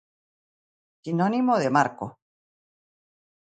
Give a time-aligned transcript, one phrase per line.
[1.03, 2.05] Sinónimo de marco.